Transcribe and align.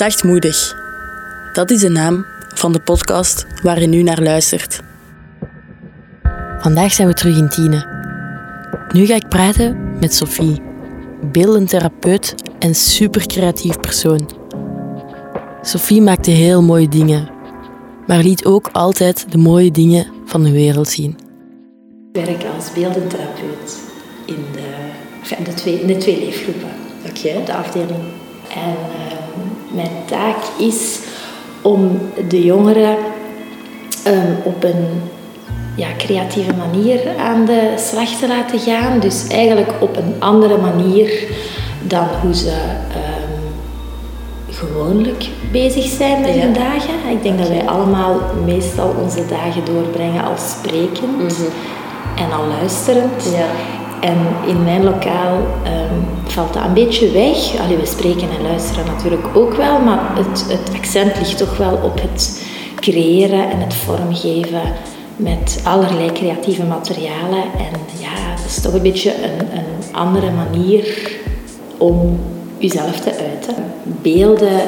Zachtmoedig. 0.00 0.76
Dat 1.52 1.70
is 1.70 1.80
de 1.80 1.88
naam 1.88 2.26
van 2.54 2.72
de 2.72 2.80
podcast 2.80 3.46
waar 3.62 3.80
je 3.80 3.86
nu 3.86 4.02
naar 4.02 4.22
luistert. 4.22 4.80
Vandaag 6.58 6.92
zijn 6.92 7.08
we 7.08 7.14
terug 7.14 7.36
in 7.36 7.48
Tiene. 7.48 7.86
Nu 8.92 9.06
ga 9.06 9.14
ik 9.14 9.28
praten 9.28 9.98
met 9.98 10.14
Sophie, 10.14 10.62
beeldend 11.32 11.68
therapeut 11.68 12.34
en 12.58 12.74
super 12.74 13.26
creatief 13.26 13.80
persoon. 13.80 14.30
Sophie 15.62 16.02
maakte 16.02 16.30
heel 16.30 16.62
mooie 16.62 16.88
dingen, 16.88 17.30
maar 18.06 18.22
liet 18.22 18.44
ook 18.44 18.68
altijd 18.72 19.32
de 19.32 19.38
mooie 19.38 19.70
dingen 19.70 20.06
van 20.24 20.42
de 20.42 20.50
wereld 20.50 20.88
zien. 20.88 21.18
Ik 22.12 22.24
werk 22.24 22.44
als 22.56 22.72
beeldend 22.72 23.10
therapeut 23.10 23.78
in 24.26 24.44
de, 24.52 24.90
in 25.36 25.44
de, 25.44 25.54
twee, 25.54 25.80
in 25.80 25.86
de 25.86 25.96
twee 25.96 26.18
leefgroepen 26.18 26.70
de 27.44 27.54
afdeling. 27.54 28.02
En 28.54 28.76
ehm, 28.76 29.19
mijn 29.82 30.04
taak 30.04 30.36
is 30.58 30.98
om 31.62 31.98
de 32.28 32.44
jongeren 32.44 32.96
ehm, 34.04 34.32
op 34.44 34.64
een 34.64 34.84
ja, 35.76 35.86
creatieve 35.98 36.52
manier 36.54 37.00
aan 37.18 37.44
de 37.44 37.74
slag 37.76 38.08
te 38.08 38.28
laten 38.28 38.58
gaan. 38.58 39.00
Dus 39.00 39.26
eigenlijk 39.28 39.72
op 39.80 39.96
een 39.96 40.14
andere 40.18 40.56
manier 40.58 41.10
dan 41.82 42.06
hoe 42.22 42.34
ze 42.34 42.50
ehm, 42.92 43.30
gewoonlijk 44.50 45.28
bezig 45.52 45.84
zijn 45.84 46.20
met 46.20 46.34
Ja. 46.34 46.40
hun 46.40 46.52
dagen. 46.52 46.94
Ik 47.10 47.22
denk 47.22 47.38
dat 47.38 47.48
wij 47.48 47.66
allemaal 47.66 48.20
meestal 48.44 48.94
onze 49.02 49.26
dagen 49.26 49.64
doorbrengen 49.64 50.24
als 50.24 50.50
sprekend 50.50 51.38
en 52.16 52.32
al 52.32 52.46
luisterend. 52.58 53.24
Ja. 53.24 53.46
En 54.00 54.18
in 54.46 54.64
mijn 54.64 54.84
lokaal 54.84 55.36
ehm, 55.64 55.94
valt 56.24 56.52
dat 56.52 56.64
een 56.64 56.74
beetje 56.74 57.10
weg. 57.10 57.60
Allee, 57.60 57.76
we 57.76 57.86
spreken 57.86 58.28
en 58.36 58.42
luisteren 58.42 58.86
natuurlijk 58.86 59.36
ook 59.36 59.54
wel, 59.54 59.80
maar 59.80 60.16
het, 60.16 60.46
het 60.48 60.76
accent 60.76 61.18
ligt 61.18 61.38
toch 61.38 61.56
wel 61.56 61.78
op 61.82 62.00
het 62.00 62.44
creëren 62.74 63.50
en 63.50 63.60
het 63.60 63.74
vormgeven 63.74 64.62
met 65.16 65.60
allerlei 65.64 66.12
creatieve 66.12 66.64
materialen. 66.64 67.42
En 67.42 67.80
ja, 68.00 68.08
het 68.12 68.44
is 68.46 68.60
toch 68.60 68.72
een 68.72 68.82
beetje 68.82 69.14
een, 69.14 69.58
een 69.58 69.94
andere 69.94 70.30
manier 70.30 71.10
om 71.76 72.20
jezelf 72.58 73.00
te 73.00 73.10
uiten. 73.10 73.54
Beelden, 73.82 74.60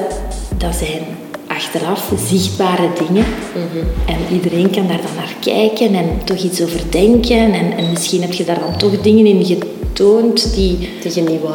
dat 0.56 0.74
zijn 0.74 1.02
achteraf 1.62 2.12
zichtbare 2.28 2.88
dingen. 3.06 3.24
En 4.06 4.34
iedereen 4.34 4.70
kan 4.70 4.86
daar 4.86 5.00
dan 5.02 5.14
naar 5.16 5.34
kijken 5.41 5.94
en 5.94 6.20
toch 6.24 6.36
iets 6.42 6.62
over 6.62 6.80
denken. 6.91 7.52
En, 7.52 7.77
en 7.77 7.91
misschien 7.91 8.22
heb 8.22 8.32
je 8.32 8.44
daar 8.44 8.60
dan 8.60 8.77
toch 8.77 9.00
dingen 9.00 9.27
in 9.27 9.44
getoond 9.44 10.55
die, 10.55 10.78
Die 11.02 11.14
je 11.14 11.20
niet 11.20 11.40
wou 11.40 11.55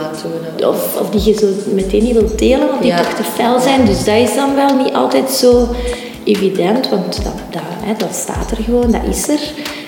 of, 0.73 1.00
of 1.02 1.09
die 1.09 1.23
je 1.23 1.39
zo 1.39 1.47
meteen 1.73 2.03
niet 2.03 2.13
wilt 2.13 2.39
delen, 2.39 2.67
want 2.67 2.81
die 2.81 2.91
Ja. 2.91 2.97
toch 3.02 3.13
te 3.13 3.23
fel 3.23 3.59
zijn. 3.59 3.85
Dus 3.85 4.03
dat 4.03 4.16
is 4.16 4.35
dan 4.35 4.55
wel 4.55 4.75
niet 4.75 4.94
altijd 4.94 5.30
zo 5.31 5.67
evident, 6.23 6.89
want 6.89 7.23
dat, 7.23 7.33
dat, 7.52 7.61
hè, 7.83 7.94
dat 7.97 8.16
staat 8.16 8.52
er 8.52 8.63
gewoon, 8.63 8.91
dat 8.91 9.02
is 9.09 9.28
er, 9.30 9.39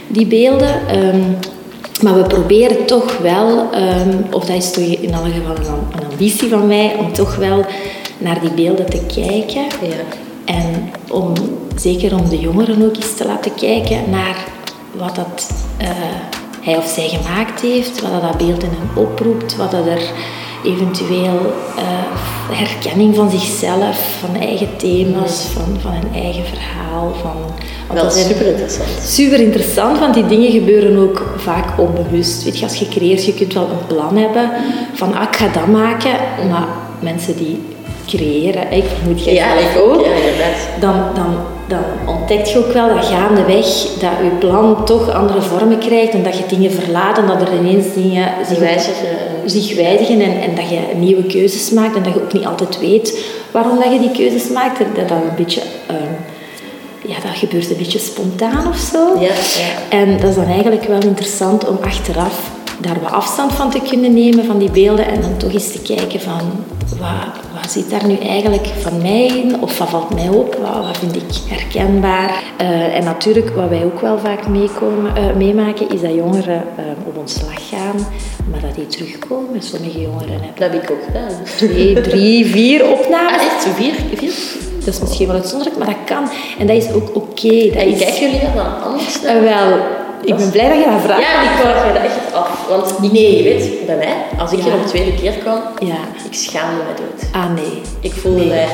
die 0.07 0.25
beelden. 0.25 0.87
Ehm, 0.87 1.21
maar 2.01 2.15
we 2.15 2.23
proberen 2.23 2.85
toch 2.85 3.17
wel, 3.17 3.71
ehm, 3.71 4.17
of 4.31 4.45
dat 4.45 4.55
is 4.55 4.71
toch 4.71 4.83
in 4.83 5.15
alle 5.15 5.29
geval 5.29 5.55
een, 5.55 5.99
een 6.01 6.09
ambitie 6.11 6.49
van 6.49 6.67
mij, 6.67 6.95
om 6.99 7.13
toch 7.13 7.35
wel 7.35 7.65
naar 8.19 8.39
die 8.39 8.51
beelden 8.51 8.89
te 8.89 9.01
kijken. 9.13 9.63
Ja. 9.63 10.17
En 10.45 10.91
om, 11.09 11.33
zeker 11.75 12.15
om 12.15 12.29
de 12.29 12.39
jongeren 12.39 12.85
ook 12.85 12.95
eens 12.95 13.15
te 13.15 13.25
laten 13.25 13.53
kijken 13.55 14.09
naar 14.09 14.47
wat 14.91 15.15
dat, 15.15 15.51
eh, 15.77 15.89
hij 16.61 16.77
of 16.77 16.85
zij 16.85 17.07
gemaakt 17.09 17.61
heeft, 17.61 18.01
wat 18.01 18.11
dat, 18.11 18.21
dat 18.21 18.37
beeld 18.37 18.63
in 18.63 18.69
hem 18.69 19.03
oproept, 19.03 19.55
wat 19.55 19.71
dat 19.71 19.85
er 19.85 20.01
eventueel 20.63 21.53
eh, 21.77 22.55
herkenning 22.57 23.15
van 23.15 23.29
zichzelf, 23.29 24.17
van 24.19 24.41
eigen 24.41 24.77
thema's, 24.77 25.41
van, 25.41 25.77
van 25.81 25.91
een 25.93 26.21
eigen 26.21 26.45
verhaal. 26.45 27.13
Van, 27.21 27.35
want 27.87 27.99
Wel 27.99 28.03
dat 28.03 28.13
super 28.13 28.47
interessant. 28.47 28.89
Super 29.01 29.39
interessant, 29.39 29.99
want 29.99 30.13
die 30.13 30.27
dingen 30.27 30.51
gebeuren 30.51 30.97
ook 30.97 31.33
vaak 31.37 31.79
onbewust. 31.79 32.43
Weet 32.43 32.59
je, 32.59 32.65
als 32.65 32.75
je 32.75 32.87
creëert, 32.87 33.25
je 33.25 33.33
kunt 33.33 33.53
wel 33.53 33.69
een 33.69 33.87
plan 33.87 34.17
hebben 34.17 34.51
van 34.93 35.15
ah, 35.15 35.23
ik 35.23 35.35
ga 35.35 35.47
dat 35.47 35.67
maken, 35.67 36.11
maar 36.49 36.67
mensen 36.99 37.37
die 37.37 37.59
creëren, 38.17 38.71
ik 38.71 38.83
vermoed 38.97 39.23
jij 39.23 39.33
Ja, 39.33 39.47
ook. 39.77 40.05
Ja, 40.05 40.11
dan, 40.79 40.93
dan, 41.15 41.35
dan 41.67 41.83
ontdekt 42.05 42.51
je 42.51 42.57
ook 42.57 42.71
wel 42.73 42.87
dat 42.95 43.05
gaandeweg 43.05 43.65
dat 43.99 44.11
je 44.23 44.31
plan 44.39 44.85
toch 44.85 45.13
andere 45.13 45.41
vormen 45.41 45.77
krijgt 45.77 46.13
en 46.13 46.23
dat 46.23 46.37
je 46.37 46.43
dingen 46.47 46.71
verlaat 46.71 47.17
en 47.17 47.27
dat 47.27 47.41
er 47.41 47.53
ineens 47.59 47.93
dingen 47.93 48.27
zich, 48.47 48.59
Wijzigen. 48.59 49.07
zich 49.45 49.75
wijzigen 49.75 50.21
en, 50.21 50.41
en 50.41 50.55
dat 50.55 50.69
je 50.69 50.79
nieuwe 50.95 51.23
keuzes 51.23 51.69
maakt 51.71 51.95
en 51.95 52.03
dat 52.03 52.13
je 52.13 52.21
ook 52.21 52.33
niet 52.33 52.45
altijd 52.45 52.79
weet 52.79 53.25
waarom 53.51 53.79
dat 53.79 53.93
je 53.93 53.99
die 53.99 54.11
keuzes 54.11 54.49
maakt. 54.49 54.79
Dat 54.79 55.07
dat 55.07 55.17
een 55.17 55.35
beetje... 55.35 55.61
ehm, 55.87 56.13
ja, 57.01 57.15
dat 57.23 57.37
gebeurt 57.37 57.69
een 57.69 57.77
beetje 57.77 57.99
spontaan 57.99 58.67
of 58.67 58.77
zo. 58.77 59.19
Ja, 59.19 59.27
ja. 59.27 59.97
En 59.97 60.17
dat 60.19 60.29
is 60.29 60.35
dan 60.35 60.47
eigenlijk 60.47 60.83
wel 60.83 61.01
interessant 61.01 61.67
om 61.67 61.77
achteraf 61.81 62.51
daar 62.81 62.97
wat 63.01 63.11
afstand 63.11 63.51
van 63.51 63.69
te 63.71 63.79
kunnen 63.89 64.13
nemen 64.13 64.45
van 64.45 64.57
die 64.57 64.71
beelden 64.71 65.07
en 65.07 65.21
dan 65.21 65.37
toch 65.37 65.53
eens 65.53 65.71
te 65.71 65.81
kijken 65.81 66.19
van 66.19 66.41
wat, 66.99 67.61
wat 67.61 67.71
zit 67.71 67.89
daar 67.89 68.07
nu 68.07 68.15
eigenlijk 68.17 68.65
van 68.67 69.01
mij 69.01 69.25
in 69.25 69.61
of 69.61 69.77
wat 69.77 69.89
valt 69.89 70.13
mij 70.13 70.27
op, 70.29 70.55
wat, 70.55 70.85
wat 70.85 70.97
vind 70.97 71.15
ik 71.15 71.23
herkenbaar. 71.47 72.43
Eh, 72.57 72.95
en 72.95 73.03
natuurlijk 73.03 73.49
wat 73.49 73.69
wij 73.69 73.83
ook 73.85 74.01
wel 74.01 74.17
vaak 74.19 74.47
meekomen, 74.47 75.15
eh, 75.15 75.35
meemaken 75.35 75.89
is 75.89 76.01
dat 76.01 76.13
jongeren 76.13 76.63
eh, 76.75 76.83
op 77.07 77.17
ontslag 77.17 77.69
gaan, 77.69 77.95
maar 78.51 78.61
dat 78.61 78.75
die 78.75 78.87
terugkomen. 78.87 79.61
Sommige 79.61 80.01
jongeren 80.01 80.29
hebben 80.29 80.49
Dat 80.55 80.71
heb 80.71 80.83
ik 80.83 80.91
ook 80.91 81.03
gedaan. 81.05 81.31
twee, 81.55 82.01
drie, 82.01 82.45
vier 82.45 82.87
opnames. 82.87 83.31
Ah, 83.39 83.45
echt? 83.45 83.67
Vier? 83.75 83.93
vier? 84.15 84.31
Dat 84.85 84.93
is 84.93 84.99
misschien 84.99 85.27
wel 85.27 85.35
uitzonderlijk, 85.35 85.77
maar 85.77 85.87
dat 85.87 86.03
kan. 86.05 86.29
En 86.59 86.67
dat 86.67 86.75
is 86.75 86.91
ook 86.91 87.15
oké. 87.15 87.65
Dat 87.67 87.75
En 87.81 87.87
is- 87.87 87.97
kijken 87.99 88.19
jullie 88.21 88.39
dat 88.39 88.55
dan 88.55 88.83
anders 88.83 89.21
naar? 89.21 89.41
Wel, 89.41 89.77
ik 90.23 90.35
ben 90.37 90.49
blij 90.49 90.69
dat 90.69 90.77
je 90.77 90.89
dat 90.91 91.01
vraagt. 91.01 91.21
Ja, 91.21 91.41
ik 91.41 91.63
wou 91.63 91.87
je 91.87 91.93
dat 91.93 92.03
echt 92.03 92.33
af. 92.33 92.65
Want 92.69 92.89
ik, 93.03 93.11
Nee. 93.11 93.37
je 93.37 93.43
weet, 93.43 93.85
bij 93.85 93.95
mij, 93.95 94.15
als 94.39 94.51
ik 94.51 94.59
Ja. 94.59 94.65
er 94.65 94.73
een 94.73 94.85
tweede 94.85 95.13
keer 95.13 95.31
kwam, 95.31 95.59
Ja. 95.79 95.97
ik 96.29 96.33
schaamde 96.33 96.75
me 96.83 96.93
dood. 96.97 97.31
Ah, 97.43 97.53
nee. 97.55 97.81
Ik 97.99 98.13
voelde 98.13 98.39
Nee. 98.39 98.47
mij... 98.47 98.67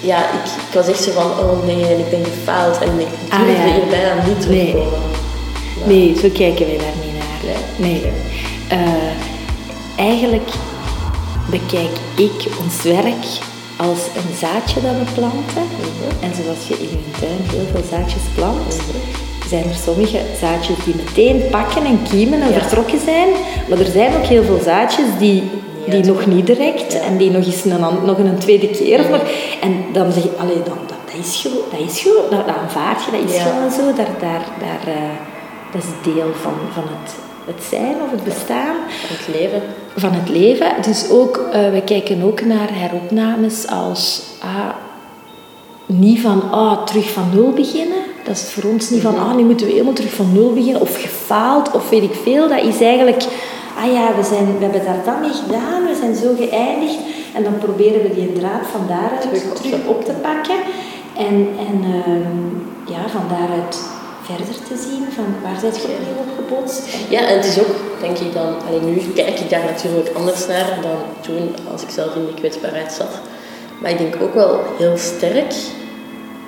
Ja, 0.00 0.18
ik, 0.18 0.44
ik 0.68 0.74
was 0.74 0.88
echt 0.88 1.02
zo 1.02 1.10
van, 1.10 1.24
oh 1.24 1.66
nee, 1.66 1.84
en 1.86 1.98
ik 1.98 2.10
ben 2.10 2.24
gefaald 2.24 2.78
en 2.78 3.00
ik 3.00 3.06
Ah, 3.32 3.38
durfde 3.38 3.52
ja. 3.68 3.72
hier 3.74 3.86
bijna 3.90 4.14
niet 4.26 4.48
Nee. 4.48 4.70
terugkomen. 4.70 4.98
Nee, 5.84 6.16
zo 6.22 6.28
kijken 6.34 6.66
wij 6.66 6.76
daar 6.76 6.96
niet 7.04 7.14
naar. 7.18 7.60
Nee. 7.76 8.02
Eh, 8.68 10.04
eigenlijk 10.06 10.48
bekijk 11.50 11.90
ik 12.16 12.48
ons 12.64 12.82
werk 12.82 13.24
als 13.76 13.98
een 14.16 14.34
zaadje 14.38 14.80
dat 14.80 14.92
we 14.92 15.12
planten. 15.14 15.66
En 16.20 16.32
zoals 16.42 16.68
je 16.68 16.74
in 16.74 16.88
je 16.90 17.10
tuin 17.20 17.38
heel 17.50 17.66
veel 17.72 17.84
zaadjes 17.90 18.22
plant, 18.34 18.76
zijn 19.48 19.64
er 19.68 19.74
sommige 19.84 20.18
zaadjes 20.40 20.76
die 20.84 20.94
meteen 20.94 21.42
pakken 21.50 21.84
en 21.84 21.98
kiemen 22.10 22.40
en 22.42 22.52
Ja. 22.52 22.58
vertrokken 22.60 22.98
zijn. 23.04 23.28
Maar 23.68 23.78
er 23.78 23.90
zijn 23.92 24.14
ook 24.16 24.24
heel 24.24 24.42
veel 24.44 24.60
zaadjes 24.64 25.06
die, 25.18 25.42
die 25.88 25.98
Ja, 26.04 26.06
nog 26.06 26.26
niet 26.26 26.46
direct 26.46 27.00
en 27.00 27.16
die 27.16 27.30
nog 27.30 27.44
eens 27.46 27.64
een, 27.64 27.80
nog 28.04 28.18
een 28.18 28.38
tweede 28.38 28.68
keer. 28.68 29.00
Of 29.00 29.08
nog, 29.08 29.22
en 29.60 29.84
dan 29.92 30.12
zeg 30.12 30.22
je, 30.22 30.30
allee, 30.38 30.56
dan, 30.64 30.78
dat, 30.86 30.96
dat 31.04 31.24
is 31.24 31.40
gewoon, 31.40 31.64
dat 31.70 31.80
is 31.90 32.00
gewoon, 32.00 32.30
dat, 32.30 32.46
dat 32.46 32.56
aanvaard 32.56 33.04
je, 33.04 33.10
dat 33.10 33.30
is 33.30 33.40
gewoon 33.42 33.70
zo. 33.70 33.96
Daar, 33.96 34.14
daar, 34.20 34.44
daar, 34.60 34.94
eh, 34.94 35.02
dat 35.72 35.82
is 35.82 36.12
deel 36.14 36.30
van, 36.42 36.52
van 36.72 36.82
het, 36.82 37.14
het 37.54 37.64
zijn 37.68 37.94
of 38.04 38.10
het 38.10 38.24
bestaan 38.24 38.76
Het 38.88 39.28
leven. 39.40 39.62
van 39.96 40.12
het 40.12 40.28
leven. 40.28 40.68
Dus 40.82 41.10
ook, 41.10 41.36
eh, 41.52 41.70
we 41.70 41.82
kijken 41.84 42.22
ook 42.22 42.44
naar 42.44 42.68
heropnames 42.72 43.66
als 43.68 44.22
ah, 44.40 44.68
niet 45.86 46.20
van 46.20 46.50
ah, 46.50 46.82
terug 46.84 47.10
van 47.10 47.30
nul 47.34 47.50
beginnen. 47.50 48.02
Dat 48.24 48.36
is 48.36 48.52
voor 48.52 48.70
ons 48.70 48.90
niet 48.90 49.02
van 49.02 49.18
ah, 49.18 49.34
nu 49.34 49.44
moeten 49.44 49.66
we 49.66 49.72
helemaal 49.72 49.92
terug 49.92 50.12
van 50.12 50.32
nul 50.32 50.52
beginnen 50.52 50.80
of 50.80 51.02
gefaald 51.02 51.70
of 51.70 51.88
weet 51.88 52.02
ik 52.02 52.14
veel. 52.22 52.48
Dat 52.48 52.62
is 52.62 52.80
eigenlijk, 52.80 53.22
ah 53.78 53.92
ja, 53.92 54.14
we, 54.16 54.22
zijn, 54.22 54.58
we 54.58 54.64
hebben 54.64 54.84
daar 54.84 55.04
dan 55.04 55.20
mee 55.20 55.32
gedaan, 55.32 55.86
we 55.86 55.96
zijn 56.00 56.14
zo 56.14 56.34
geëindigd. 56.36 56.98
En 57.34 57.42
dan 57.42 57.58
proberen 57.58 58.02
we 58.02 58.14
die 58.14 58.32
draad 58.32 58.66
van 58.72 58.86
daaruit 58.88 59.20
terug, 59.20 59.42
Terug 59.42 59.86
op 59.86 60.04
te 60.04 60.12
pakken. 60.12 60.56
En, 61.16 61.48
en 61.68 61.76
ehm, 61.94 62.92
ja, 62.92 63.08
van 63.08 63.28
daaruit 63.28 63.78
verder 64.22 64.54
te 64.68 64.76
zien 64.88 65.04
van 65.14 65.24
waar 65.42 65.60
zijn 65.60 65.72
je 65.72 65.80
opnieuw 65.80 66.18
op 66.24 66.32
gebotst. 66.36 66.82
Ja, 67.08 67.20
en 67.28 67.36
het 67.36 67.46
is 67.46 67.58
ook, 67.58 67.74
denk 68.00 68.18
ik 68.18 68.32
dan, 68.32 68.54
alleen 68.68 68.84
nu 68.84 69.02
kijk 69.14 69.40
ik 69.40 69.50
daar 69.50 69.64
natuurlijk 69.64 70.10
anders 70.16 70.46
naar 70.46 70.78
dan 70.82 70.98
toen 71.20 71.54
als 71.72 71.82
ik 71.82 71.90
zelf 71.90 72.14
in 72.14 72.26
die 72.26 72.34
kwetsbaarheid 72.34 72.92
zat. 72.92 73.20
Maar 73.80 73.90
ik 73.90 73.98
denk 73.98 74.16
ook 74.22 74.34
wel 74.34 74.60
heel 74.78 74.96
sterk 74.96 75.54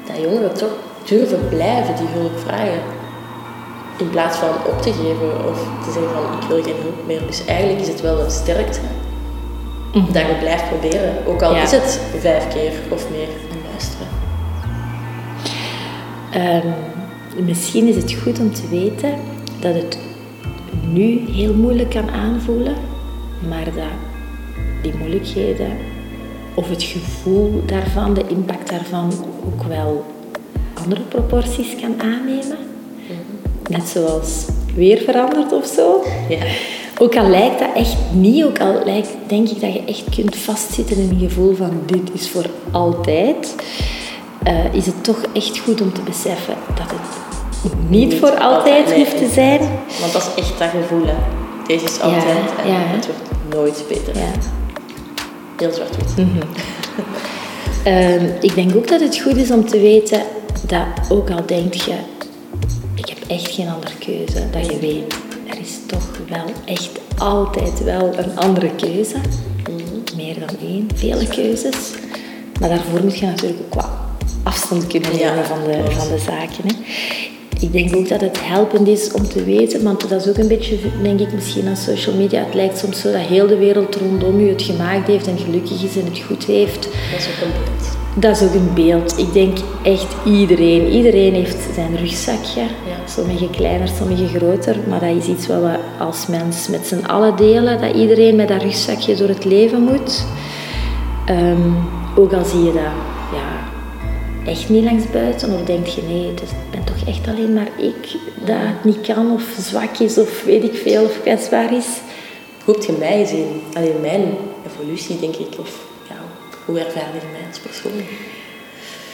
dat 0.07 0.21
jongeren 0.21 0.55
toch 0.55 0.73
durven 1.09 1.49
blijven 1.49 1.97
die 1.97 2.07
hulp 2.09 2.39
vragen. 2.39 2.81
In 3.99 4.11
plaats 4.11 4.37
van 4.37 4.49
op 4.49 4.83
te 4.83 4.93
geven 4.93 5.49
of 5.49 5.59
te 5.85 5.93
zeggen 5.93 6.13
van 6.13 6.43
ik 6.43 6.49
wil 6.49 6.63
geen 6.63 6.83
hulp 6.83 7.07
meer. 7.07 7.27
Dus 7.27 7.45
eigenlijk 7.45 7.81
is 7.81 7.89
het 7.89 8.01
wel 8.01 8.21
een 8.21 8.31
sterkte 8.31 8.81
dat 9.93 10.27
je 10.27 10.37
blijft 10.41 10.69
proberen. 10.69 11.27
Ook 11.27 11.43
al 11.43 11.55
Ja. 11.55 11.63
is 11.63 11.71
het 11.71 12.01
vijf 12.19 12.49
keer 12.49 12.73
of 12.89 13.11
meer 13.11 13.29
en 13.51 13.59
luisteren. 13.71 14.07
Ehm, 16.33 16.67
misschien 17.45 17.87
is 17.87 17.97
het 17.97 18.13
goed 18.23 18.39
om 18.39 18.53
te 18.53 18.69
weten 18.69 19.15
dat 19.61 19.75
het 19.75 19.99
nu 20.93 21.31
heel 21.31 21.55
moeilijk 21.55 21.91
kan 21.91 22.11
aanvoelen, 22.11 22.75
maar 23.49 23.65
dat 23.65 23.85
die 24.83 24.95
moeilijkheden 24.99 25.71
of 26.55 26.69
het 26.69 26.83
gevoel 26.83 27.63
daarvan, 27.67 28.15
de 28.15 28.25
impact 28.27 28.71
daarvan 28.71 29.13
ook 29.47 29.63
wel 29.63 30.05
andere 30.83 31.01
proporties 31.01 31.77
kan 31.81 31.95
aannemen. 32.01 32.59
Net 33.69 33.89
zoals 33.89 34.45
weer 34.75 34.99
verandert 34.99 35.53
of 35.53 35.67
zo. 35.67 36.05
Ja. 36.29 36.39
Ook 36.99 37.17
al 37.17 37.29
lijkt 37.29 37.59
dat 37.59 37.69
echt 37.75 37.97
niet, 38.13 38.45
ook 38.45 38.61
al 38.61 38.85
lijkt, 38.85 39.09
denk 39.27 39.49
ik 39.49 39.61
dat 39.61 39.73
je 39.73 39.85
echt 39.87 40.05
kunt 40.15 40.37
vastzitten 40.37 40.97
in 40.97 41.11
een 41.11 41.29
gevoel 41.29 41.55
van 41.55 41.83
dit 41.87 42.13
is 42.13 42.29
voor 42.31 42.47
altijd, 42.71 43.55
eh, 44.43 44.75
is 44.75 44.87
het 44.87 45.05
toch 45.05 45.21
echt 45.33 45.59
goed 45.59 45.81
om 45.81 45.93
te 45.93 46.01
beseffen 46.01 46.55
dat 46.75 46.91
het 46.91 47.91
niet, 47.91 48.15
voor 48.15 48.39
altijd, 48.39 48.93
hoeft 48.93 49.19
te 49.19 49.29
zijn. 49.33 49.61
Want 50.01 50.13
dat 50.13 50.23
is 50.23 50.43
echt 50.43 50.59
dat 50.59 50.69
gevoel, 50.69 51.07
hè. 51.07 51.15
Deze 51.67 51.85
is 51.85 52.01
altijd 52.01 52.25
en 52.63 52.69
ja. 52.69 52.79
het 52.79 53.07
wordt 53.07 53.55
nooit 53.55 53.85
beter. 53.89 54.17
Ja. 54.17 54.31
Heel 55.57 55.73
zwart-wit. 55.73 56.15
Ehm, 57.85 58.25
ik 58.41 58.55
denk 58.55 58.77
ook 58.77 58.89
dat 58.89 59.01
het 59.01 59.19
goed 59.19 59.37
is 59.37 59.51
om 59.51 59.67
te 59.67 59.81
weten 59.81 60.23
dat 60.67 60.87
ook 61.09 61.31
al 61.31 61.47
denk 61.47 61.75
je, 61.75 61.95
ik 62.95 63.09
heb 63.09 63.19
echt 63.27 63.51
geen 63.51 63.69
andere 63.69 63.97
keuze, 63.99 64.51
dat 64.51 64.67
je 64.67 64.79
weet, 64.79 65.15
er 65.51 65.59
is 65.61 65.79
toch 65.87 66.21
wel 66.29 66.45
echt 66.65 66.91
altijd 67.19 67.85
wel 67.85 68.19
een 68.19 68.37
andere 68.39 68.71
keuze. 68.77 69.17
Meer 70.17 70.39
dan 70.39 70.69
één, 70.69 70.89
vele 70.95 71.27
keuzes. 71.27 71.93
Maar 72.61 72.69
daarvoor 72.69 73.03
moet 73.03 73.19
je 73.19 73.27
natuurlijk 73.27 73.61
ook 73.65 73.75
wat 73.75 73.91
afstand 74.43 74.87
kunnen 74.87 75.19
Ja, 75.19 75.31
nemen 75.31 75.47
van, 75.47 75.65
de, 75.65 75.91
van 75.91 76.09
de 76.09 76.19
zaken. 76.19 76.65
Hè. 76.67 76.75
Ik 77.61 77.73
denk 77.73 77.97
ook 77.97 78.09
dat 78.09 78.21
het 78.21 78.39
helpend 78.45 78.89
is 78.89 79.13
om 79.13 79.29
te 79.29 79.45
weten, 79.45 79.83
want 79.83 80.09
dat 80.09 80.21
is 80.21 80.29
ook 80.29 80.37
een 80.37 80.49
beetje, 80.49 80.79
denk 81.03 81.21
ik, 81.21 81.33
misschien 81.33 81.69
aan 81.69 81.77
social 81.77 82.15
media. 82.15 82.45
Het 82.45 82.55
lijkt 82.55 82.79
soms 82.79 83.01
zo 83.01 83.13
dat 83.13 83.21
heel 83.21 83.47
de 83.47 83.59
wereld 83.59 83.95
rondom 83.95 84.41
u 84.41 84.49
het 84.49 84.63
gemaakt 84.63 85.07
heeft 85.07 85.27
en 85.27 85.39
gelukkig 85.39 85.83
is 85.83 85.97
en 85.97 86.05
het 86.05 86.19
goed 86.19 86.45
heeft. 86.45 86.83
Dat 86.83 87.21
is 87.21 87.27
ook 87.27 87.45
een 87.45 87.53
beeld. 87.53 88.06
Dat 88.19 88.37
is 88.37 88.43
ook 88.43 88.55
een 88.55 88.75
beeld. 88.75 89.19
Ik 89.19 89.33
denk 89.33 89.59
echt 89.83 90.15
iedereen. 90.25 90.89
Iedereen 90.89 91.35
heeft 91.35 91.75
zijn 91.75 91.97
rugzakje. 91.97 92.61
Ja. 92.61 93.09
Sommige 93.09 93.51
kleiner, 93.51 93.89
sommige 93.89 94.39
groter. 94.39 94.77
Maar 94.89 95.01
dat 95.01 95.17
is 95.17 95.27
iets 95.27 95.47
wat 95.47 95.61
we 95.61 95.79
als 95.99 96.27
mens 96.27 96.69
met 96.69 96.87
z'n 96.87 97.05
allen 97.05 97.37
delen. 97.37 97.81
Dat 97.81 97.95
iedereen 97.95 98.37
met 98.37 98.49
dat 98.49 98.63
rugzakje 98.63 99.15
door 99.15 99.29
het 99.29 99.45
leven 99.45 99.83
moet. 99.83 100.25
Ehm, 101.27 101.71
ook 102.17 102.33
al 102.33 102.45
zie 102.45 102.65
je 102.65 102.73
dat 102.73 102.93
ja, 103.33 103.71
echt 104.51 104.69
niet 104.69 104.85
langs 104.85 105.11
buiten. 105.11 105.53
Of 105.53 105.65
denk 105.65 105.87
je 105.87 106.03
nee, 106.03 106.27
het 106.27 106.55
ben 106.71 106.85
toch 106.85 107.09
echt 107.09 107.29
alleen 107.29 107.53
maar 107.53 107.71
ik 107.77 108.17
dat 108.45 108.57
het 108.59 108.85
niet 108.85 109.01
kan. 109.01 109.33
Of 109.33 109.55
zwak 109.59 109.99
is 109.99 110.19
of 110.19 110.45
weet 110.45 110.65
ik 110.65 110.75
veel. 110.75 111.05
Of 111.05 111.21
kwetsbaar 111.23 111.73
is. 111.75 111.87
Heb 112.65 112.83
je 112.83 112.97
mij 112.99 113.19
gezien? 113.19 113.63
Alleen 113.75 114.01
mijn 114.01 114.25
evolutie, 114.67 115.21
denk 115.21 115.37
ik. 115.37 115.59
Of 115.61 115.86
hoe 116.67 116.79
ervaar 116.79 117.03
je 117.15 117.27
mij 117.33 117.41
als 117.49 117.59
persoon? 117.59 118.01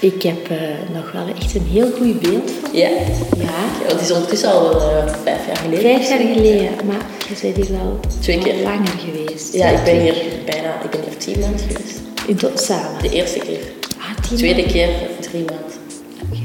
Ik 0.01 0.23
heb 0.23 0.49
eh, 0.51 0.59
nog 0.95 1.13
wel 1.13 1.27
echt 1.39 1.55
een 1.55 1.67
heel 1.67 1.91
goed 1.91 2.21
beeld 2.21 2.51
van. 2.61 2.71
Ja. 2.79 2.89
Ja. 3.39 3.63
Het 3.83 4.01
is 4.01 4.11
ondertussen 4.11 4.51
al 4.53 4.81
eh, 4.81 5.15
vijf 5.23 5.47
jaar 5.47 5.57
geleden. 5.57 5.81
Vijf 5.81 6.09
jaar 6.09 6.19
geleden, 6.19 6.87
maar 6.87 7.07
je 7.29 7.35
bent 7.43 7.57
hier 7.57 7.77
wel 7.77 8.01
Twee 8.21 8.39
keer. 8.39 8.55
langer 8.63 8.93
geweest. 9.05 9.55
Ja, 9.55 9.69
ik 9.69 9.85
ben 9.85 10.01
hier 10.01 10.15
bijna, 10.45 10.83
ik 10.83 10.91
ben 10.91 11.01
hier 11.09 11.17
tien 11.17 11.39
maanden 11.41 11.61
geweest. 11.61 12.01
In 12.27 12.37
tot 12.37 12.61
samen. 12.61 13.03
De 13.03 13.11
eerste 13.11 13.39
keer. 13.39 13.61
Ah, 13.99 14.25
tien 14.29 14.37
Tweede 14.37 14.55
maanden. 14.61 14.73
keer 14.73 14.89
drie 15.21 15.45
maanden. 15.45 15.77
Oké. 16.23 16.41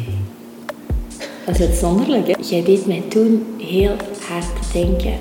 Dat 1.45 1.59
is 1.59 1.65
uitzonderlijk, 1.67 2.27
hè? 2.27 2.33
Jij 2.41 2.63
deed 2.63 2.85
mij 2.85 3.03
toen 3.09 3.55
heel 3.57 3.95
hard 4.29 4.73
denken 4.73 5.13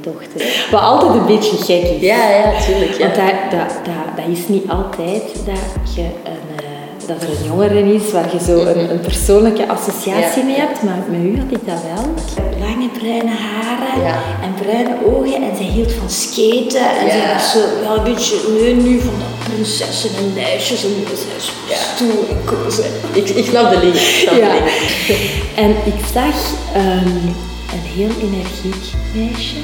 dochter. 0.00 0.66
Wat 0.70 0.80
altijd 0.80 1.14
een 1.14 1.26
beetje 1.26 1.56
gek 1.56 1.82
is. 1.82 2.00
Ja, 2.00 2.30
ja, 2.30 2.60
tuurlijk. 2.60 2.92
Ja. 2.92 2.98
Want 2.98 3.14
dat, 3.14 3.50
dat, 3.50 3.84
dat, 3.84 4.16
dat 4.16 4.36
is 4.36 4.48
niet 4.48 4.70
altijd 4.70 5.22
dat, 5.46 5.94
je 5.94 6.02
een, 6.24 6.64
eh, 6.64 6.77
dat 7.08 7.22
er 7.22 7.28
een 7.28 7.44
jongere 7.44 7.94
is 7.94 8.12
waar 8.12 8.32
je 8.32 8.40
zo 8.44 8.58
een, 8.60 8.90
een 8.90 9.00
persoonlijke 9.00 9.68
associatie 9.68 10.40
Ja. 10.42 10.46
mee 10.48 10.56
hebt. 10.56 10.82
Maar 10.82 10.98
met 11.10 11.20
u 11.20 11.38
had 11.40 11.50
ik 11.58 11.66
dat 11.66 11.82
wel. 11.92 12.04
Lange 12.60 12.88
bruine 12.98 13.30
haren 13.46 14.02
Ja. 14.02 14.16
en 14.42 14.54
bruine 14.62 14.94
ogen. 15.06 15.42
En 15.42 15.56
zij 15.56 15.66
hield 15.66 15.92
van 15.92 16.10
skaten. 16.10 16.86
En 17.00 17.06
Ja. 17.06 17.12
zij 17.12 17.32
was 17.34 17.50
zo 17.52 17.60
wel 17.84 17.96
een 17.96 18.04
beetje 18.12 18.36
nee, 18.60 18.74
nu 18.74 19.00
van 19.00 19.14
dat 19.22 19.48
prinsessen 19.48 20.10
en 20.18 20.32
meisjes. 20.34 20.84
En 20.84 20.90
zij 21.06 21.76
stoer 21.94 22.24
en 22.30 22.38
hè. 22.82 23.18
Ik, 23.18 23.28
ik 23.28 23.44
snap 23.44 23.70
de 23.70 23.78
link. 23.78 23.96
En 25.64 25.70
ik 25.70 26.00
zag 26.14 26.36
ehm, 26.74 27.16
een 27.74 27.86
heel 27.96 28.10
energiek 28.26 28.84
meisje. 29.14 29.56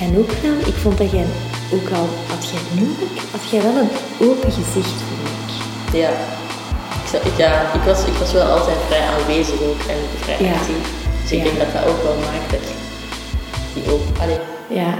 En 0.00 0.18
ook 0.18 0.30
wel, 0.42 0.52
ik 0.66 0.74
vond 0.82 0.98
dat 0.98 1.10
jij, 1.10 1.26
ook 1.72 1.88
al 1.98 2.06
had 2.28 2.44
jij 2.52 2.60
moeilijk, 2.78 3.16
had 3.30 3.50
jij 3.50 3.62
wel 3.62 3.76
een 3.82 3.90
open 4.28 4.52
gezicht, 4.52 4.96
ik. 5.00 5.35
Ja. 5.92 6.10
Ik, 7.24 7.36
ja, 7.36 7.60
ik, 7.74 7.80
was, 7.86 8.04
ik 8.04 8.12
was 8.12 8.32
wel 8.32 8.46
altijd 8.46 8.76
vrij 8.86 9.00
aanwezig 9.00 9.60
ook 9.60 9.80
en 9.88 9.96
vrij 10.20 10.34
actief. 10.34 11.04
Dus 11.22 11.32
ik 11.32 11.42
denk 11.42 11.58
dat 11.58 11.72
dat 11.72 11.84
ook 11.90 12.02
wel 12.02 12.14
maakt 12.14 12.50
dat 12.50 12.60
die 13.74 13.92
ook... 13.92 14.00
Allee, 14.20 14.38
Ja. 14.68 14.94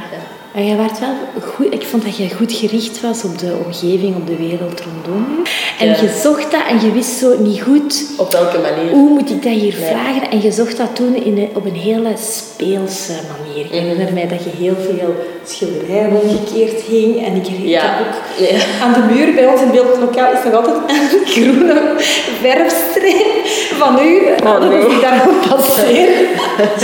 Maar 0.57 0.65
jij 0.65 0.77
werd 0.77 0.99
wel 0.99 1.15
goed, 1.43 1.73
ik 1.75 1.83
vond 1.83 2.05
dat 2.05 2.17
jij 2.17 2.31
goed 2.31 2.53
gericht 2.53 3.01
was 3.01 3.25
op 3.25 3.39
de 3.39 3.53
omgeving, 3.67 4.17
op 4.17 4.27
de 4.27 4.37
wereld 4.37 4.81
rondom 4.81 5.27
je. 5.45 5.51
En 5.79 5.87
Ja. 5.89 5.97
je 6.01 6.21
zocht 6.23 6.51
dat 6.51 6.61
en 6.69 6.81
je 6.87 6.93
wist 6.93 7.19
zo 7.19 7.39
niet 7.39 7.63
goed 7.63 8.05
op 8.17 8.33
welke 8.33 8.59
manier? 8.59 8.91
hoe 8.93 9.09
moet 9.09 9.31
ik 9.31 9.43
dat 9.43 9.53
hier 9.53 9.75
Nee. 9.81 9.89
vragen? 9.91 10.31
En 10.31 10.41
je 10.43 10.51
zocht 10.53 10.77
dat 10.77 10.97
toen 10.97 11.15
in 11.25 11.39
een- 11.39 11.49
op 11.55 11.65
een 11.65 11.75
hele 11.75 12.13
speelse 12.19 13.13
manier. 13.13 13.65
Ik 13.65 13.71
herinner 13.71 14.13
mij 14.13 14.29
dat 14.29 14.45
je 14.45 14.51
heel 14.59 14.77
veel 14.91 15.15
schilderijen 15.47 16.21
omgekeerd 16.23 16.81
hing. 16.83 17.25
En 17.27 17.35
ik 17.35 17.47
herinner 17.47 17.71
Ja. 17.71 17.99
me 17.99 18.07
ook 18.07 18.49
Ja. 18.51 18.59
aan 18.83 18.93
de 18.93 19.15
muur 19.15 19.35
bij 19.35 19.47
ons 19.47 19.61
in 19.61 19.71
beeldlokaal 19.71 20.33
is 20.33 20.45
nog 20.45 20.55
altijd 20.55 20.77
een 21.13 21.27
groene 21.35 21.95
verfstreep 22.41 23.45
van 23.79 23.99
u. 23.99 24.21
Nou, 24.45 24.61
dat 24.61 24.69
nee. 24.71 24.85
als 24.85 24.93
ik 24.95 25.01
daar 25.01 25.23
nog 25.27 25.49
passeer, 25.49 26.09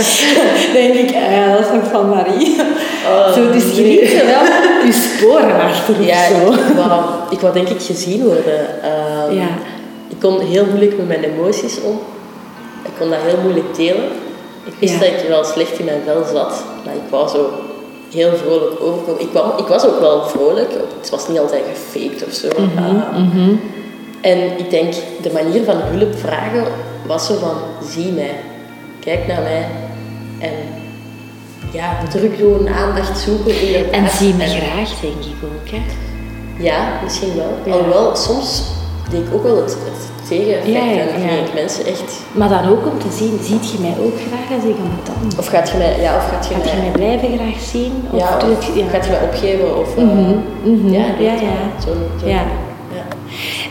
denk 0.73 0.93
ik, 0.93 1.09
ja, 1.09 1.51
dat 1.51 1.59
is 1.59 1.71
nog 1.73 1.91
van 1.91 2.09
Marie. 2.09 2.55
Oh, 3.07 3.33
zo, 3.33 3.51
dus 3.51 3.75
je 3.75 3.81
liet 3.81 4.23
wel 4.25 4.43
je 4.85 4.91
sporen 4.91 5.61
achter 5.61 6.01
Ja, 6.01 6.27
zo. 6.27 6.51
ik 6.53 6.75
wou, 6.75 7.03
ik 7.29 7.39
wou 7.39 7.53
denk 7.53 7.69
ik 7.69 7.81
gezien 7.81 8.23
worden. 8.23 8.81
Ehm, 8.83 9.35
Ja. 9.35 9.47
Ik 10.09 10.19
kon 10.19 10.39
heel 10.39 10.65
moeilijk 10.65 10.97
met 10.97 11.07
mijn 11.07 11.23
emoties 11.23 11.81
om. 11.81 11.99
Ik 12.83 12.91
kon 12.99 13.09
dat 13.09 13.19
heel 13.25 13.37
moeilijk 13.43 13.75
delen. 13.75 14.03
Ik 14.65 14.73
wist 14.79 14.93
Ja. 14.93 14.99
dat 14.99 15.07
ik 15.07 15.27
wel 15.27 15.43
slecht 15.43 15.79
in 15.79 15.85
mijn 15.85 16.01
vel 16.05 16.23
zat, 16.33 16.63
maar 16.85 16.93
ik 16.93 17.09
wou 17.09 17.29
zo 17.29 17.49
heel 18.13 18.31
vrolijk 18.43 18.81
overkomen. 18.81 19.21
Ik, 19.21 19.27
wou, 19.31 19.45
ik 19.57 19.67
was 19.67 19.85
ook 19.85 19.99
wel 19.99 20.23
vrolijk, 20.27 20.69
het 20.99 21.09
was 21.09 21.27
niet 21.27 21.39
altijd 21.39 21.61
gefaked 21.73 22.23
of 22.27 22.33
zo. 22.33 22.47
Mhm, 22.57 22.77
Ehm, 22.77 23.55
En 24.23 24.37
ik 24.59 24.69
denk, 24.69 24.93
de 25.21 25.31
manier 25.33 25.63
van 25.63 25.75
hulp 25.81 26.15
vragen 26.19 26.63
was 27.05 27.25
zo 27.25 27.35
van, 27.37 27.55
zie 27.89 28.11
mij, 28.11 28.35
kijk 28.99 29.27
naar 29.27 29.41
mij 29.41 29.65
en 30.39 30.51
ja, 31.71 31.97
druk 32.09 32.37
doen, 32.37 32.69
aandacht 32.69 33.19
zoeken. 33.19 33.61
inderdaad. 33.61 33.91
En 33.91 34.09
zie 34.09 34.33
me 34.33 34.43
En- 34.43 34.49
graag, 34.49 34.89
denk 35.01 35.13
ik 35.33 35.39
ook. 35.43 35.69
Hè. 35.71 35.81
ja, 36.63 36.99
misschien 37.03 37.35
wel. 37.35 37.51
Ja. 37.65 37.71
Alhoewel, 37.71 38.15
soms 38.15 38.63
deed 39.09 39.19
ik 39.27 39.33
ook 39.33 39.43
wel 39.43 39.55
het, 39.55 39.77
het 39.83 40.27
tegeneffect. 40.27 40.67
Ja, 40.67 40.83
ja, 40.83 41.25
ja. 41.33 41.43
ik 41.45 41.53
mensen 41.53 41.85
echt... 41.85 42.13
Maar 42.31 42.49
dan 42.49 42.67
ook 42.69 42.85
om 42.85 42.99
te 42.99 43.11
zien, 43.17 43.39
ziet 43.41 43.71
je 43.71 43.77
mij 43.79 43.95
ook 44.05 44.13
graag 44.27 44.57
als 44.57 44.69
ik 44.69 44.75
aan 44.79 44.91
het 44.97 45.05
dan? 45.05 45.39
Of 45.39 45.47
gaat 45.47 45.69
je 45.69 45.77
mij... 45.77 46.01
Ja, 46.01 46.15
of 46.15 46.29
gaat 46.29 46.47
je 46.47 46.53
Gaat 46.53 46.69
je 46.69 46.75
mij... 46.77 46.81
mij 46.81 46.91
blijven 46.91 47.37
graag 47.37 47.61
zien? 47.71 47.93
Of 48.11 48.19
ja, 48.19 48.35
of 48.35 48.91
gaat 48.91 49.05
je 49.05 49.11
mij 49.11 49.21
opgeven? 49.21 49.77
Of... 49.79 49.95
mhm. 49.97 50.89
Ja, 50.89 51.05
Ja, 51.19 51.33
ja. 51.33 51.81
Zo, 51.85 51.91
zo, 52.21 52.27
Ja. 52.27 52.43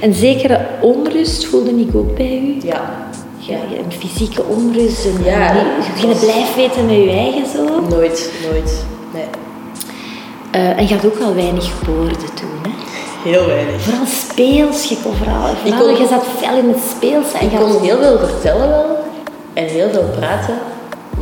Een 0.03 0.15
zekere 0.15 0.61
onrust 0.81 1.45
voelde 1.47 1.71
ik 1.71 1.95
ook 1.95 2.15
bij 2.17 2.39
u. 2.45 2.57
Ja. 2.67 3.11
Ja, 3.39 3.57
een 3.57 3.93
fysieke 3.99 4.43
onrust. 4.45 5.05
Een, 5.05 5.25
Ja, 5.25 5.51
een- 5.51 5.57
dat 5.57 5.87
geen 6.01 6.09
was- 6.09 6.19
blijf 6.19 6.55
weten 6.55 6.87
met 6.87 6.95
je 6.97 7.11
eigen 7.11 7.47
zo. 7.55 7.65
Nooit, 7.89 8.31
nooit. 8.51 8.85
Nee. 9.15 9.25
Eh, 10.51 10.79
en 10.79 10.89
je 10.89 10.95
had 10.95 11.05
ook 11.07 11.19
wel 11.19 11.35
weinig 11.35 11.71
woorden 11.87 12.17
toen. 12.35 12.49
Hè? 12.63 12.71
Heel 13.31 13.47
weinig. 13.47 13.81
Vooral 13.81 14.07
speels. 14.07 14.85
Je 14.89 14.97
kon 15.03 15.15
vooral, 15.15 15.55
vooral 15.63 15.81
kon- 15.81 16.03
je 16.03 16.07
zat 16.09 16.25
fel 16.39 16.57
in 16.59 16.69
het 16.69 16.79
speels. 16.97 17.33
En 17.33 17.47
Ik 17.47 17.53
je 17.53 17.59
kon 17.59 17.81
heel 17.81 17.99
veel 17.99 18.19
vertellen 18.19 18.69
wel. 18.69 18.97
En 19.55 19.65
heel 19.65 19.91
veel 19.91 20.05
praten. 20.19 20.55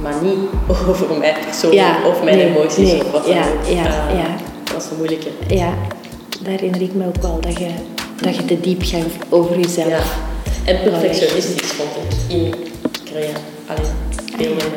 Maar 0.03 0.15
niet 0.23 0.39
over 0.89 1.17
mij 1.19 1.35
persoonlijk. 1.45 1.83
Ja, 1.83 1.97
of 2.09 2.23
mijn 2.23 2.37
nee, 2.37 2.47
emoties. 2.57 2.91
nee, 2.93 3.05
of 3.05 3.11
wat 3.11 3.25
dan 3.27 3.35
ja, 3.35 3.41
ook. 3.43 3.67
ja, 3.67 3.85
Eh, 3.85 4.19
ja. 4.19 4.27
Dat 4.65 4.75
was 4.75 4.85
een 4.91 4.97
moeilijke. 4.97 5.29
Ja, 5.49 5.73
daar 6.43 6.51
herinner 6.53 6.83
ik 6.83 6.95
me 6.95 7.07
ook 7.07 7.23
wel 7.23 7.39
dat 7.41 7.59
je, 7.59 7.69
dat 8.21 8.37
je 8.37 8.45
te 8.45 8.61
diep 8.61 8.83
gaat 8.83 9.05
over 9.29 9.61
jezelf. 9.61 9.89
Ja. 9.89 10.03
En 10.65 10.83
perfectionistisch 10.83 11.71
vond 11.71 11.91
ik 11.97 12.37
in 12.37 12.55
creëren. 13.05 13.41
Alleen 13.67 13.91
beelden. 14.37 14.73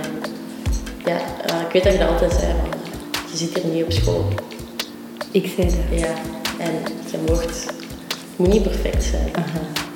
Ja, 1.06 1.18
eh, 1.46 1.62
ik 1.68 1.72
weet 1.72 1.84
dat 1.84 1.94
je 1.94 2.00
dat 2.00 2.08
altijd 2.10 2.32
zei, 2.32 2.54
van, 2.62 2.80
je 3.32 3.38
zit 3.38 3.58
hier 3.58 3.74
niet 3.74 3.84
op 3.84 3.92
school. 3.92 4.26
Ik 5.32 5.52
zei 5.56 5.68
dat. 5.68 6.00
Ja, 6.00 6.14
en 6.58 6.72
je 7.12 7.18
mocht, 7.28 7.66
moet 8.36 8.48
niet 8.48 8.64
perfect 8.64 9.04
zijn. 9.04 9.32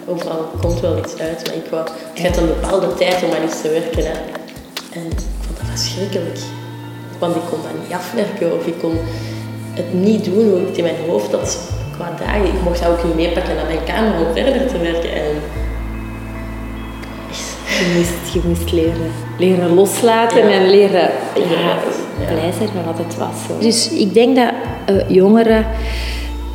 Overal 0.08 0.52
komt 0.62 0.80
wel 0.80 0.98
iets 0.98 1.18
uit, 1.18 1.46
maar 1.46 1.56
ik 1.56 1.66
wou, 1.70 1.90
het 2.14 2.20
gaat 2.20 2.38
een 2.38 2.46
bepaalde 2.46 2.94
tijd 2.94 3.24
om 3.24 3.32
aan 3.32 3.44
iets 3.44 3.62
te 3.62 3.70
werken. 3.70 4.04
Hè. 4.06 4.14
En 4.92 5.06
ik 5.06 5.20
vond 5.40 5.58
dat 5.58 5.68
verschrikkelijk. 5.70 6.40
Want 7.20 7.36
ik 7.36 7.42
kon 7.50 7.60
dat 7.62 7.84
niet 7.84 7.94
afwerken 7.94 8.58
of 8.60 8.66
ik 8.66 8.78
kon 8.80 8.98
het 9.74 9.94
niet 9.94 10.26
doen 10.26 10.50
hoe 10.50 10.62
ik 10.62 10.68
het 10.68 10.78
in 10.78 10.84
mijn 10.84 10.96
hoofd 11.08 11.32
had 11.32 11.60
qua 11.98 12.26
dagen. 12.26 12.46
Ik 12.46 12.62
mocht 12.64 12.82
dat 12.82 12.90
ook 12.90 13.04
niet 13.04 13.16
meepakken 13.16 13.56
naar 13.56 13.66
mijn 13.66 13.84
kamer 13.86 14.28
om 14.28 14.34
verder 14.34 14.68
te 14.68 14.78
werken. 14.78 15.14
En 15.14 15.34
je 17.78 17.94
moest, 17.98 18.34
je 18.34 18.42
moest 18.48 18.72
leren, 18.72 19.12
leren 19.38 19.74
loslaten 19.74 20.52
en 20.52 20.70
leren 20.70 21.10
ja, 21.36 21.78
blij 22.26 22.52
zijn 22.58 22.70
met 22.76 22.86
wat 22.86 22.98
het 22.98 23.18
was. 23.18 23.60
Dus 23.60 23.92
ik 23.92 24.14
denk 24.14 24.36
dat 24.36 24.52
uh, 24.90 25.10
jongeren 25.10 25.66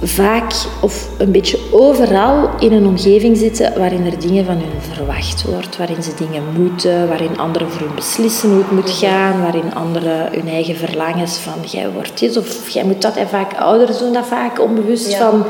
vaak 0.02 0.52
of 0.80 1.09
een 1.18 1.32
beetje 1.32 1.59
overal 1.71 2.50
in 2.59 2.73
een 2.73 2.87
omgeving 2.87 3.37
zitten 3.37 3.78
waarin 3.78 4.06
er 4.06 4.21
dingen 4.21 4.44
van 4.44 4.54
hun 4.54 4.94
verwacht 4.94 5.44
wordt, 5.44 5.76
waarin 5.76 6.02
ze 6.02 6.14
dingen 6.14 6.42
moeten, 6.59 7.09
waarin 7.09 7.38
anderen 7.38 7.71
voor 7.71 7.87
hun 7.87 7.94
beslissen 7.94 8.49
hoe 8.49 8.59
het 8.59 8.71
moet 8.71 8.90
gaan, 8.90 9.40
waarin 9.40 9.75
anderen 9.75 10.28
hun 10.32 10.49
eigen 10.49 10.76
verlangens 10.76 11.38
van 11.38 11.54
jij 11.66 11.90
wordt 11.90 12.18
dit 12.18 12.37
of 12.37 12.68
jij 12.68 12.85
moet 12.85 13.02
dat. 13.02 13.16
En 13.16 13.28
vaak 13.28 13.54
ouders 13.54 13.99
doen 13.99 14.12
dat 14.12 14.26
vaak 14.26 14.61
onbewust 14.61 15.14
van 15.14 15.44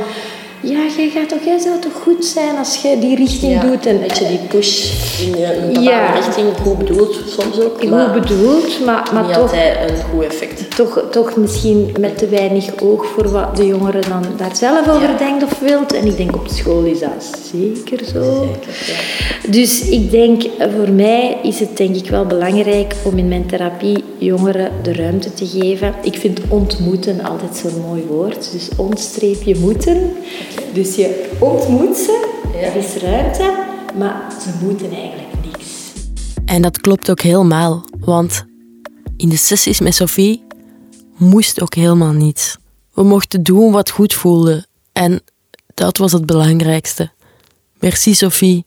ja, 0.63 0.87
jij 0.97 1.09
gaat 1.09 1.29
toch, 1.29 1.45
jij 1.45 1.59
zou 1.59 1.79
toch 1.81 2.03
goed 2.03 2.25
zijn 2.25 2.57
als 2.57 2.83
je 2.83 2.99
die 2.99 3.17
richting 3.17 3.61
doet. 3.61 3.87
En, 3.87 4.01
dat 4.01 4.19
je 4.19 4.27
die 4.27 4.39
push 4.39 4.93
in 5.21 5.35
een 5.35 5.67
bepaalde 5.67 5.81
ja. 5.81 6.15
richting, 6.15 6.47
goed 6.63 6.79
bedoeld 6.79 7.21
soms 7.27 7.61
ook. 7.61 7.81
Goed 7.81 8.13
bedoeld, 8.13 8.85
maar, 8.85 9.11
maar 9.13 9.23
niet 9.23 9.33
toch... 9.33 9.43
altijd 9.43 9.91
een 9.91 9.97
goed 10.11 10.25
effect. 10.25 10.77
Toch, 10.77 11.05
toch 11.11 11.37
misschien 11.37 11.95
met 11.99 12.19
te 12.19 12.29
weinig 12.29 12.81
oog 12.81 13.07
voor 13.07 13.31
wat 13.31 13.57
de 13.57 13.67
jongere 13.67 14.01
dan 14.09 14.25
daar 14.37 14.57
zelf 14.57 14.89
over 14.89 15.19
denkt 15.19 15.45
of 15.45 15.59
wilt. 15.59 15.93
En 15.93 16.07
ik 16.07 16.17
denk 16.17 16.35
op 16.35 16.49
school 16.49 16.85
is 16.85 17.01
dat 17.01 17.41
zeker 17.53 18.05
zo. 18.05 18.47
Zeker, 18.47 19.51
Dus 19.51 19.89
ik 19.89 20.11
denk, 20.11 20.43
voor 20.77 20.91
mij 20.91 21.39
is 21.43 21.61
het 21.61 21.77
denk 21.77 21.97
ik 21.97 22.09
wel 22.09 22.27
belangrijk 22.27 22.95
om 23.03 23.19
in 23.19 23.29
mijn 23.29 23.47
therapie 23.47 24.05
jongeren 24.19 24.71
de 24.83 24.93
ruimte 24.93 25.35
te 25.35 25.47
geven. 25.47 25.95
Ik 26.03 26.15
vind 26.17 26.41
ontmoeten 26.49 27.25
altijd 27.25 27.57
zo'n 27.57 27.81
mooi 27.89 28.05
woord. 28.09 28.53
Dus 28.53 28.69
ontstreepje 28.77 29.57
moeten. 29.59 30.13
Dus 30.73 30.95
je 30.95 31.37
ontmoet 31.41 31.97
ze, 31.97 32.41
er 32.63 32.77
is 32.77 32.95
ruimte, 32.95 33.65
maar 33.99 34.33
ze 34.43 34.65
moeten 34.65 34.91
eigenlijk 34.91 35.45
niks. 35.45 35.93
En 36.45 36.63
dat 36.63 36.81
klopt 36.81 37.11
ook 37.11 37.21
helemaal, 37.21 37.85
want 38.01 38.45
in 39.17 39.29
de 39.29 39.37
sessies 39.37 39.81
met 39.81 39.95
Sophie 39.95 40.45
moest 41.17 41.61
ook 41.61 41.75
helemaal 41.75 42.13
niets. 42.13 42.57
We 42.95 43.03
mochten 43.03 43.43
doen 43.43 43.73
wat 43.73 43.91
goed 43.91 44.15
voelde 44.15 44.67
en 44.93 45.21
dat 45.75 45.99
was 45.99 46.13
het 46.13 46.27
belangrijkste. 46.27 47.11
Merci 47.79 48.15
Sophie 48.15 48.65